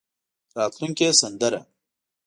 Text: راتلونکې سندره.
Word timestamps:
راتلونکې 0.57 1.07
سندره. 1.19 1.59